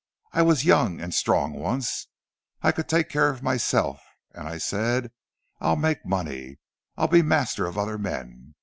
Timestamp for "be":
7.07-7.21